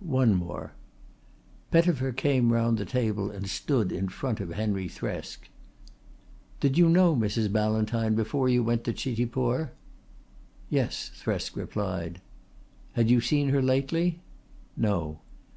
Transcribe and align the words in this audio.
"One 0.00 0.34
more." 0.34 0.72
Pettifer 1.70 2.10
came 2.10 2.52
round 2.52 2.78
the 2.78 2.84
table 2.84 3.30
and 3.30 3.48
stood 3.48 3.92
in 3.92 4.08
front 4.08 4.40
of 4.40 4.50
Henry 4.54 4.88
Thresk. 4.88 5.48
"Did 6.58 6.76
you 6.76 6.88
know 6.88 7.14
Mrs. 7.14 7.52
Ballantyne 7.52 8.16
before 8.16 8.48
you 8.48 8.64
went 8.64 8.82
to 8.82 8.92
Chitipur?" 8.92 9.70
"Yes," 10.68 11.12
Thresk 11.14 11.54
replied. 11.54 12.20
"Had 12.94 13.08
you 13.08 13.20
seen 13.20 13.50
her 13.50 13.62
lately?" 13.62 14.18
"No." 14.76 15.20